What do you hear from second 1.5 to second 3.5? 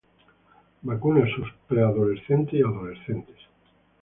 preadolescentes y adolescentes